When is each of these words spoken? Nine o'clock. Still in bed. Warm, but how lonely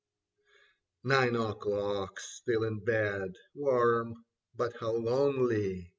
Nine 1.03 1.35
o'clock. 1.35 2.19
Still 2.19 2.63
in 2.63 2.79
bed. 2.83 3.35
Warm, 3.53 4.25
but 4.55 4.75
how 4.77 4.93
lonely 4.93 5.89